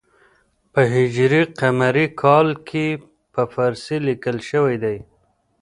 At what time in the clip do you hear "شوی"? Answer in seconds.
4.49-4.75